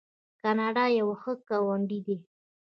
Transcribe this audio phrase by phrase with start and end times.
[0.41, 2.17] کاناډا یو ښه ګاونډی دی.